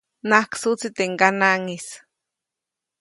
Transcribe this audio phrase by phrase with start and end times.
[0.29, 1.87] Najksuʼtsi teʼ ŋganaŋʼis.